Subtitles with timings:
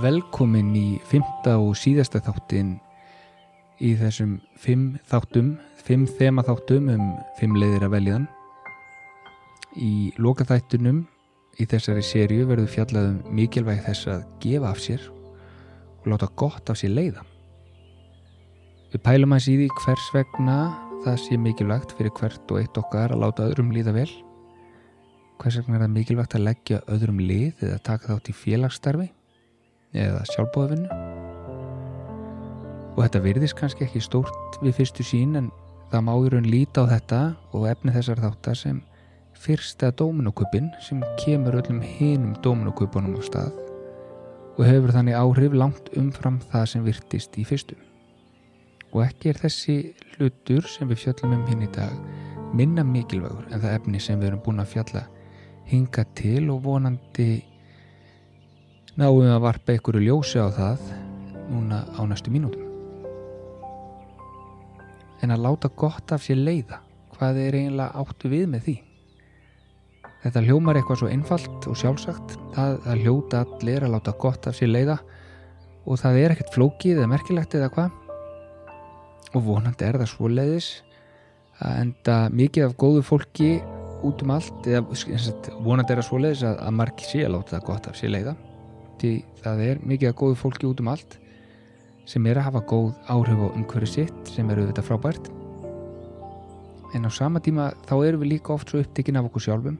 [0.00, 2.76] velkomin í fymta og síðasta þáttin
[3.80, 7.02] í þessum fimm þáttum, fimm þema þáttum um
[7.38, 8.26] fimm leiðir að veljaðan.
[9.76, 11.02] Í lokaþættunum
[11.60, 16.80] í þessari sériu verður fjallaðum mikilvæg þess að gefa af sér og láta gott af
[16.80, 17.26] sér leiða.
[18.90, 20.58] Við pælum að síði hvers vegna
[21.04, 24.10] það sé mikilvægt fyrir hvert og eitt okkar að láta öðrum líða vel.
[25.40, 29.14] Hvers vegna er það mikilvægt að leggja öðrum lið eða taka þátt í félagsstarfi
[29.96, 30.98] eða sjálfbóðavinnu.
[32.96, 35.50] Og þetta virðist kannski ekki stórt við fyrstu sín en
[35.90, 37.20] það má í raun líta á þetta
[37.56, 38.80] og efni þessar þáttar sem
[39.40, 43.54] fyrsta dóminokupin sem kemur öllum hinum dóminokupunum á stað
[44.58, 47.78] og hefur þannig áhrif langt umfram það sem virtist í fyrstu.
[48.90, 49.76] Og ekki er þessi
[50.16, 51.94] hlutur sem við fjöllum um hinn í dag
[52.54, 55.04] minna mikilvægur en það efni sem við erum búin að fjalla
[55.70, 57.28] hinga til og vonandi
[59.00, 60.80] náum við að varpa einhverju ljósi á það
[61.48, 62.66] núna á næstu mínútum.
[65.24, 66.80] En að láta gott af sér leiða,
[67.16, 68.74] hvað er eiginlega áttu við með því?
[70.20, 74.58] Þetta hljómar eitthvað svo einfalt og sjálfsagt, það að hljóta allir að láta gott af
[74.58, 74.98] sér leiða
[75.86, 77.96] og það er ekkert flókið eða merkilegt eða hvað.
[79.32, 80.70] Og vonandi er það svo leiðis
[81.64, 83.50] að enda mikið af góðu fólki
[84.04, 84.84] út um allt, eða
[85.64, 88.16] vonandi er það svo leiðis að, að margi sé að láta það gott af sér
[88.18, 88.36] leiða.
[89.00, 91.18] Því það er mikið af góðu fólki út um allt
[92.10, 95.30] sem er að hafa góð áhrif á umhverju sitt sem eru þetta frábært.
[96.96, 99.78] En á sama tíma þá erum við líka oft svo upptekinn af okkur sjálfum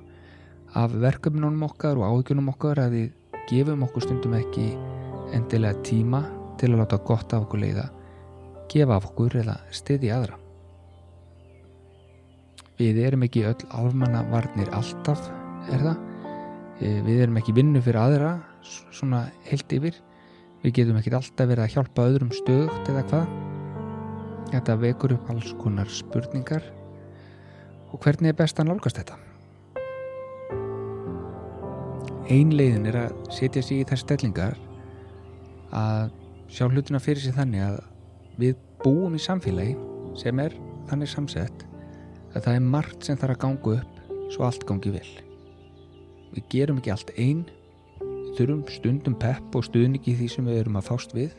[0.78, 3.08] af verkefnunum okkar og áhugjunum okkar að við
[3.50, 4.68] gefum okkur stundum ekki
[5.34, 6.22] endilega tíma
[6.60, 7.88] til að láta gott af okkur leiða
[8.70, 10.38] gefa af okkur eða stiði aðra
[12.78, 15.26] við erum ekki öll almanna varnir alltaf
[15.74, 16.06] er það
[17.08, 18.30] við erum ekki vinnu fyrir aðra
[18.64, 19.96] svona heilt yfir.
[20.60, 23.34] Við getum ekki alltaf verið að hjálpa öðrum stöðugt eða hvað.
[24.50, 26.64] Þetta vekur upp alls konar spurningar.
[27.90, 29.18] Og hvernig er best að nálgast þetta?
[32.30, 34.58] Ein leiðin er að setja sig í þess stellingar
[35.74, 36.12] að
[36.50, 37.80] sjá hlutina fyrir sig þannig að
[38.38, 39.74] við búum í samfélagi
[40.18, 40.54] sem er
[40.90, 41.64] þannig samsett
[42.34, 45.10] að það er margt sem þarf að ganga upp svo allt gangi vel.
[46.30, 47.42] Við gerum ekki allt einn
[48.36, 51.32] þurfum stundum pepp og stuðningi því sem við erum að fást við.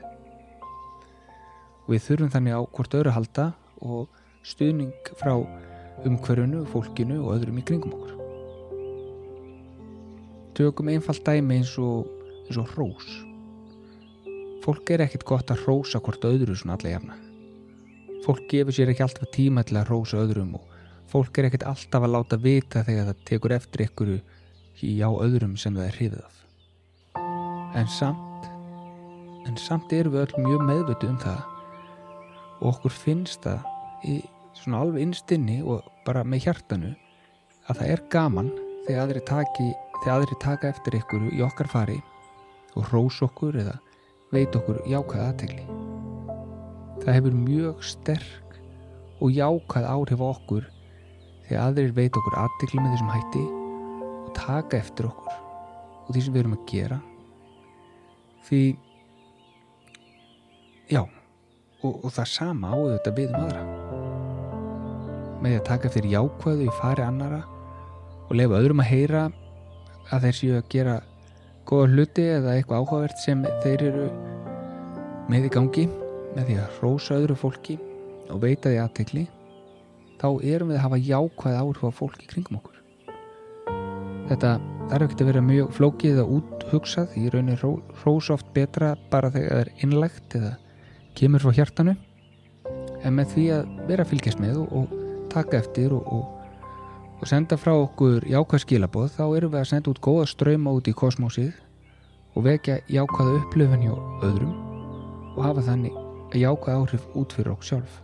[1.87, 3.45] Við þurfum þannig á hvort öðru halda
[3.81, 5.33] og stuðning frá
[6.07, 8.17] umhverfunu, fólkinu og öðrum í kringum okkur.
[10.57, 12.09] Tökum einfalt dæmi eins og,
[12.47, 13.11] eins og hrós.
[14.61, 17.17] Fólk er ekkert gott að hrósa hvort öðru svona alla jafna.
[18.25, 20.77] Fólk gefur sér ekki alltaf tíma til að hrósa öðrum og
[21.11, 24.13] fólk er ekkert alltaf að láta vita þegar það tekur eftir ykkur
[24.83, 26.41] hjá öðrum sem það er hrifið af
[27.77, 28.49] en samt
[29.47, 31.41] en samt erum við öll mjög meðvötu um það
[32.61, 33.63] og okkur finnst það
[34.07, 34.17] í
[34.57, 36.91] svona alveg innstinni og bara með hjartanu
[37.69, 38.51] að það er gaman
[38.85, 39.67] þegar aðri taki
[40.01, 41.97] þegar aðri taka eftir ykkur í okkar fari
[42.75, 43.77] og hrós okkur eða
[44.31, 45.65] veit okkur jákvæð aðtegli.
[47.01, 48.57] Það hefur mjög sterk
[49.21, 50.67] og jákvæð áhrif okkur
[51.47, 53.45] þegar aðrir veit okkur aðtegli með þessum hætti
[54.25, 55.39] og taka eftir okkur
[56.01, 57.01] og því sem við erum að gera.
[58.47, 58.61] Því,
[60.91, 63.63] já, og, og það sama áður þetta við um aðra.
[65.41, 67.41] Með að taka eftir jákvæðu í fari annara
[68.27, 69.23] og lefa öðrum að heyra
[70.11, 70.97] að þeir séu að gera
[71.69, 74.07] góða hluti eða eitthvað áhugavert sem þeir eru
[75.31, 75.85] með í gangi
[76.35, 77.77] með því að rósa öðru fólki
[78.31, 79.25] og veita því aðtekli
[80.21, 82.77] þá erum við að hafa jákvæð áhrif á fólki kringum okkur
[84.31, 84.53] þetta
[84.89, 89.51] þarf ekki að vera mjög flókið eða úthugsað í raunin rósa oft betra bara þegar
[89.51, 90.51] það er innlegt eða
[91.19, 91.95] kemur frá hjartanu
[93.01, 96.41] en með því að vera fylgjast með og, og taka eftir og, og
[97.21, 100.87] og senda frá okkur jákvæð skilaboð þá erum við að senda út góða ströyma út
[100.89, 101.51] í kosmósið
[102.33, 103.93] og vekja jákvæða upplöfun hjá
[104.25, 104.55] öðrum
[105.35, 105.99] og hafa þannig
[106.41, 107.99] jákvæð áhrif út fyrir okkur sjálf.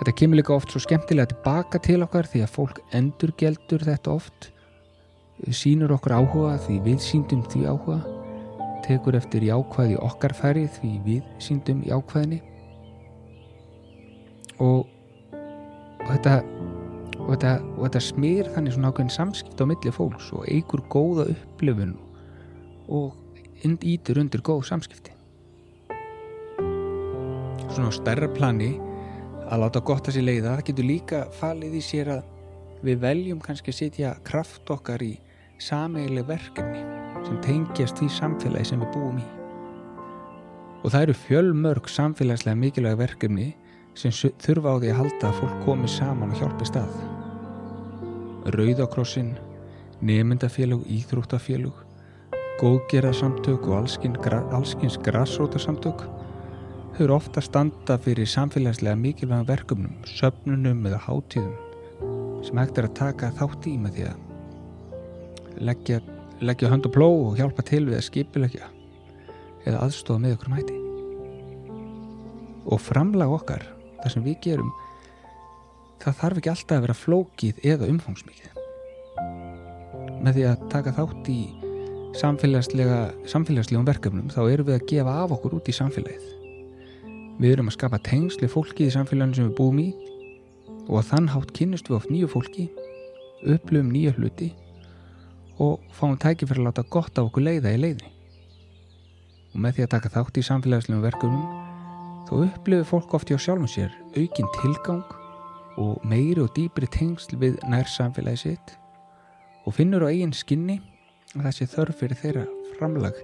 [0.00, 4.16] Þetta kemur líka oft svo skemmtilega tilbaka til okkar því að fólk endur geldur þetta
[4.16, 4.50] oft,
[5.54, 7.98] sínur okkur áhuga því við síndum því áhuga,
[8.84, 12.40] tekur eftir jákvæði okkar færi því við síndum jákvæðinni
[14.62, 14.86] og,
[15.34, 16.38] og þetta
[17.24, 21.94] og þetta, þetta smýr þannig svona ákveðin samskipt á milli fólks og eigur góða upplifun
[22.92, 23.14] og
[23.64, 25.14] ítur undir góð samskipti.
[27.72, 28.74] Svona á stærra plani
[29.48, 32.26] að láta gott að sér leiða það getur líka falið í sér að
[32.84, 35.14] við veljum kannski að setja kraft okkar í
[35.64, 36.82] sameigileg verkefni
[37.24, 39.26] sem tengjast því samfélagi sem við búum í.
[40.84, 43.46] Og það eru fjölmörg samfélagslega mikilvæg verkefni
[43.96, 46.98] sem þurfa á því að halda að fólk komi saman og hjálpi stað.
[48.54, 49.32] Rauðakrossin,
[50.04, 51.78] nefndafélug, íþróttafélug,
[52.60, 53.88] góðgerðarsamtök og
[54.58, 56.04] allskins grassrótarsamtök
[56.98, 61.56] höfur ofta standa fyrir samfélagslega mikilvægum verkefnum, söfnunum eða hátíðum
[62.44, 64.23] sem hægt er að taka þátt í með því að
[65.60, 66.00] leggja,
[66.44, 68.70] leggja hönd og pló og hjálpa til við að skipilegja
[69.64, 70.78] eða aðstofa með okkur mæti.
[72.64, 73.64] Og framlag okkar,
[74.02, 74.72] það sem við gerum,
[76.02, 78.62] það þarf ekki alltaf að vera flókið eða umfangsmikið.
[80.24, 81.40] Með því að taka þátt í
[82.18, 86.30] samfélagslegum verkefnum þá erum við að gefa af okkur út í samfélagið.
[87.40, 89.88] Við erum að skapa tengsli fólki í samfélaginu sem við búum í
[90.84, 92.68] og að þann hátt kynist við oft nýju fólki,
[93.44, 94.52] upplöfum nýja hluti
[95.62, 98.08] og fáum tækifæri að láta gott á okkur leiða í leiði.
[99.54, 101.62] Og með því að taka þátt í samfélagslegum verkefnum
[102.24, 105.04] þá upplöfur fólk oft hjá sjálfum sér aukinn tilgang
[105.80, 108.74] og meiri og dýbri tengsl við nær samfélagi sitt
[109.64, 110.78] og finnur á eigin skinni
[111.34, 112.44] að þessi þörf fyrir þeirra
[112.78, 113.18] framlag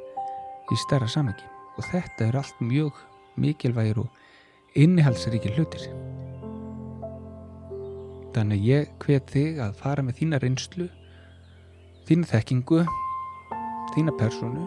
[0.71, 1.47] í stærra samengi
[1.79, 2.99] og þetta er allt mjög
[3.41, 5.89] mikilvægir og innihalsríkir hlutir
[8.35, 10.91] þannig ég hvet þig að fara með þína reynslu
[12.09, 12.81] þína þekkingu
[13.95, 14.67] þína personu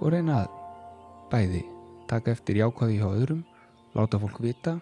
[0.00, 0.58] og reyna að
[1.32, 1.62] bæði
[2.10, 3.44] taka eftir jákvæði hjá öðrum
[3.94, 4.78] láta fólk vita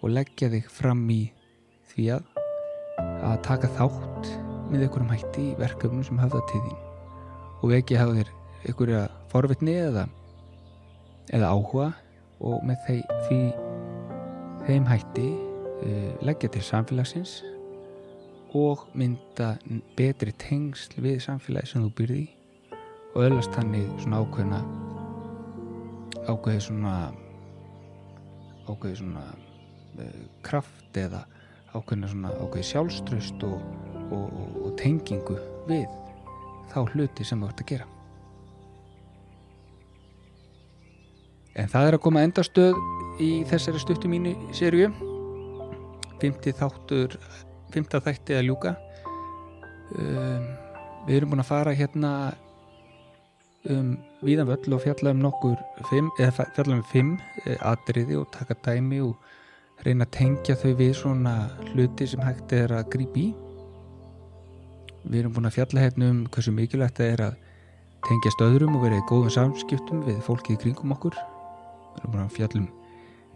[0.00, 1.22] og leggja þig fram í
[1.92, 2.30] því að
[3.00, 4.30] að taka þátt
[4.70, 6.78] með einhverjum hætti í verkefnum sem hafa það til þín.
[7.60, 9.02] Og ekki hafa þér einhverja
[9.32, 10.06] forvitni eða
[11.36, 11.88] eða áhuga
[12.40, 13.40] og með þeim, því,
[14.66, 17.40] þeim hætti uh, leggja til samfélagsins
[18.56, 19.54] og mynda
[19.98, 22.22] betri tengsl við samfélagi sem þú byrði
[23.14, 24.60] og öllast þannig svona ákveðna
[26.30, 26.94] ákveði svona
[28.66, 31.24] ákveði svona uh, kraft eða
[31.74, 33.62] ákveðna svona ákveði sjálfströst og,
[34.10, 35.38] og, og, og tengingu
[35.70, 35.86] við
[36.70, 37.86] þá hluti sem þú ert að gera.
[41.58, 42.76] En það er að koma endastöð
[43.20, 44.90] í þessari stuttu mínu sériu
[46.22, 47.16] 50 þáttur
[47.74, 48.76] 50 þætti að ljúka.
[49.98, 50.48] Um,
[51.06, 52.12] Við erum búin að fara hérna
[53.72, 53.94] um
[54.24, 55.56] viðan völl og fjalla um nokkur
[55.88, 57.14] fimm, eða fjalla um fimm
[57.46, 59.16] eh, atriði og taka dæmi og
[59.84, 61.34] reyna að tengja þau við svona
[61.70, 63.30] hluti sem hægt er að grípi
[65.00, 67.36] Við erum búin að fjalla hérna um hversu mikilvægt það er að
[68.04, 71.16] tengjast öðrum og vera í góðum samskiptum við fólkið í kringum okkur.
[71.16, 72.66] Við erum bara að fjallum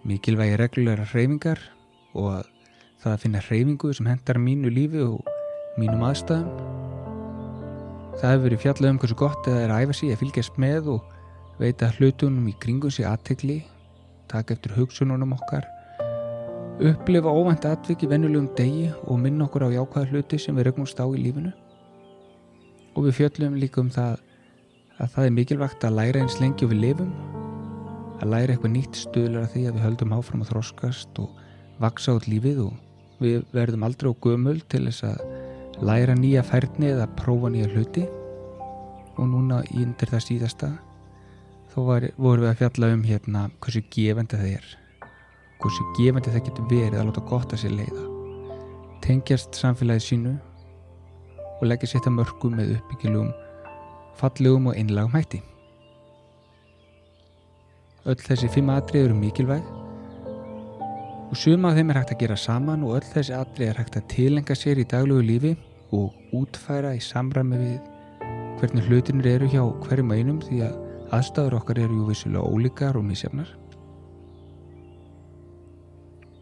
[0.04, 1.62] mikilvægi reglulegra hreyfingar
[2.12, 2.53] og að
[3.04, 5.28] það að finna hreyfingu sem hendar mínu lífi og
[5.76, 6.48] mínum aðstæðum.
[8.14, 10.90] Það hefur verið fjallað um hversu gott það er að æfa sig að fylgjast með
[10.94, 11.14] og
[11.60, 13.60] veita hlutunum í kringum sig aðtegli
[14.30, 15.66] taka eftir hugsununum okkar
[16.82, 20.98] upplifa óvænt atvik í vennulegum degi og minna okkur á jákvæða hluti sem við regnumst
[20.98, 21.52] á í lífinu.
[22.94, 24.22] Og við fjöllum líka um það
[25.02, 27.12] að það er mikilvægt að læra eins lengi og við lifum
[28.22, 31.38] að læra eitthvað nýtt stuðlar að því að við höldum áfram að þroskast og
[31.82, 32.74] vaksa út lífið og
[33.20, 38.06] við verðum aldrei á gömul til þess að læra nýja færni eða prófa nýja hluti.
[39.14, 40.70] Og núna í undir það síðasta
[41.74, 44.66] þó var, vorum við að fjalla um hérna hversu gefandi það er.
[45.62, 48.04] Hversu gefandi það getur verið að láta gott að sér leiða.
[49.04, 50.34] Tengjast samfélagið sínu
[51.60, 53.32] og leggja sér þetta mörgum með uppbyggilum
[54.18, 55.42] fallegum og einlagum hætti.
[58.04, 59.83] Öll þessi fimm atrið eru mikilvæg
[61.34, 63.96] og suma af þeim er hægt að gera saman og öll þessi atrið er hægt
[63.98, 65.50] að tilenga sér í daglegu lífi
[65.96, 68.28] og útfæra í samræmi við
[68.60, 70.76] hvernig hlutinir eru hjá hverjum einum því að
[71.18, 73.50] aðstæður okkar eru jú vissulega ólíkar og misjafnar.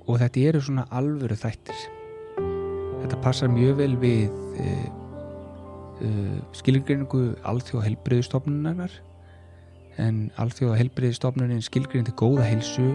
[0.04, 1.80] Og þetta eru svona alvöru þættir.
[2.36, 4.84] Þetta passar mjög vel við uh,
[6.04, 9.00] eh, skilgreiningu alþjóð helbreyðustofnunarinnar
[10.04, 12.92] en alþjóða helbriðistofnunin skilgrindi góða heilsu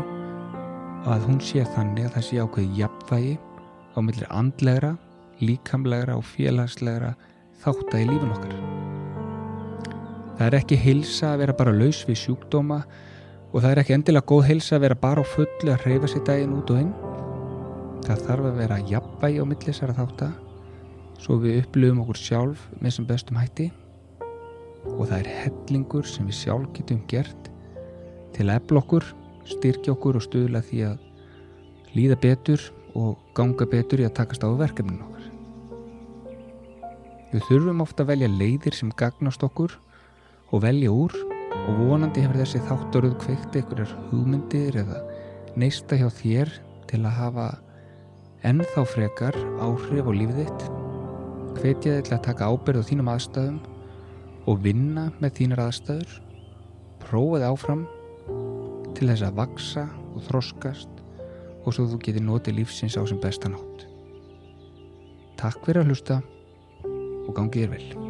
[1.08, 3.36] að hún sé þannig að það sé ákveði jafnvægi
[3.96, 4.94] á millir andlegra,
[5.40, 7.14] líkamlegra og félagslegra
[7.64, 8.56] þátt að í lífun okkar.
[10.38, 12.82] Það er ekki heilsa að vera bara laus við sjúkdóma
[13.54, 16.26] og það er ekki endilega góð heilsa að vera bara á fulli að hreyfa sér
[16.28, 16.92] daginn út og inn.
[18.06, 20.36] Það þarf að vera jafnvægi á millisara þátt að
[21.24, 23.72] svo við upplöfum okkur sjálf með sem bestum hætti
[24.94, 27.50] og það er hellingur sem við sjálf getum gert
[28.36, 29.08] til að efla okkur,
[29.52, 32.64] styrkja okkur og stuðla því að líða betur
[32.98, 35.26] og ganga betur í að takast á verkefninu okkar.
[37.34, 39.76] Við þurfum ofta að velja leiðir sem gagnast okkur
[40.52, 41.14] og velja úr
[41.68, 45.02] og vonandi hefur þessi þátturuð kveikt einhverjar hugmyndir eða
[45.60, 46.54] neista hjá þér
[46.88, 47.48] til að hafa
[48.48, 50.68] ennþá frekar áhrif á lífið þitt
[51.58, 53.60] hvetja þig til að taka ábyrð á þínum aðstæðum
[54.48, 56.18] og vinna með þínar aðstæður
[57.04, 57.86] prófaði áfram
[58.98, 59.86] til þess að vaksa
[60.16, 61.04] og þroskast
[61.68, 63.86] og svo þú geti notið lífsins á sem besta nátt.
[65.38, 66.22] Takk fyrir að hlusta
[67.28, 68.07] og gangið er vel